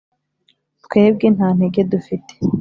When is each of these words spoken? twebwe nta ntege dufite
twebwe 0.85 1.25
nta 1.35 1.47
ntege 1.55 1.81
dufite 1.91 2.33